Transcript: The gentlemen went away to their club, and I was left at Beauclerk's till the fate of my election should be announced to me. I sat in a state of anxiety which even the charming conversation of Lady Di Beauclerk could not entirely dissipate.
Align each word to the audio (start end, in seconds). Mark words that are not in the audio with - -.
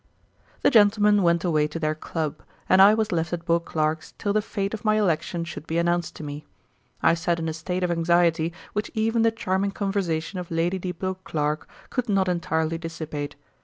The 0.63 0.71
gentlemen 0.71 1.21
went 1.21 1.43
away 1.43 1.67
to 1.67 1.77
their 1.77 1.93
club, 1.93 2.41
and 2.67 2.81
I 2.81 2.95
was 2.95 3.11
left 3.11 3.33
at 3.33 3.45
Beauclerk's 3.45 4.15
till 4.17 4.33
the 4.33 4.41
fate 4.41 4.73
of 4.73 4.83
my 4.83 4.95
election 4.97 5.43
should 5.45 5.67
be 5.67 5.77
announced 5.77 6.15
to 6.15 6.23
me. 6.23 6.47
I 7.03 7.13
sat 7.13 7.37
in 7.37 7.47
a 7.47 7.53
state 7.53 7.83
of 7.83 7.91
anxiety 7.91 8.51
which 8.73 8.89
even 8.95 9.21
the 9.21 9.29
charming 9.29 9.69
conversation 9.73 10.39
of 10.39 10.49
Lady 10.49 10.79
Di 10.79 10.91
Beauclerk 10.91 11.67
could 11.91 12.09
not 12.09 12.27
entirely 12.27 12.79
dissipate. 12.79 13.35